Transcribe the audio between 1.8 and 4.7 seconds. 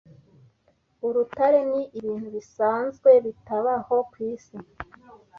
ibintu bisanzwe bitabaho kwisi